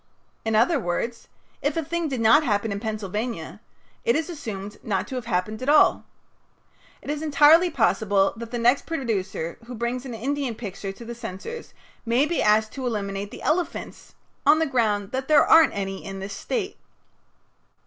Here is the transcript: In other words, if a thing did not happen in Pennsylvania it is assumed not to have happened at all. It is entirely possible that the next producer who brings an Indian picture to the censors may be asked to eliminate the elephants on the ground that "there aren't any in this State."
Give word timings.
In 0.43 0.55
other 0.55 0.79
words, 0.79 1.27
if 1.61 1.77
a 1.77 1.83
thing 1.85 2.07
did 2.09 2.21
not 2.21 2.41
happen 2.43 2.71
in 2.71 2.79
Pennsylvania 2.79 3.59
it 4.03 4.15
is 4.15 4.31
assumed 4.31 4.79
not 4.83 5.07
to 5.09 5.13
have 5.13 5.27
happened 5.27 5.61
at 5.61 5.69
all. 5.69 6.05
It 7.03 7.11
is 7.11 7.21
entirely 7.21 7.69
possible 7.69 8.33
that 8.35 8.49
the 8.49 8.57
next 8.57 8.87
producer 8.87 9.59
who 9.67 9.75
brings 9.75 10.03
an 10.03 10.15
Indian 10.15 10.55
picture 10.55 10.91
to 10.91 11.05
the 11.05 11.13
censors 11.13 11.75
may 12.03 12.25
be 12.25 12.41
asked 12.41 12.71
to 12.71 12.87
eliminate 12.87 13.29
the 13.29 13.43
elephants 13.43 14.15
on 14.43 14.57
the 14.57 14.65
ground 14.65 15.11
that 15.11 15.27
"there 15.27 15.45
aren't 15.45 15.75
any 15.75 16.03
in 16.03 16.17
this 16.17 16.33
State." 16.33 16.77